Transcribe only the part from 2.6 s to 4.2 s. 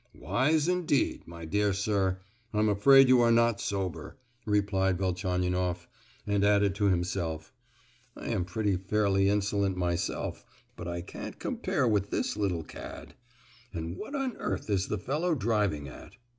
afraid you are not sober,"